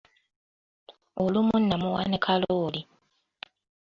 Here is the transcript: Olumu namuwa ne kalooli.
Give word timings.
Olumu 1.23 1.55
namuwa 1.67 2.01
ne 2.07 2.17
kalooli. 2.25 2.81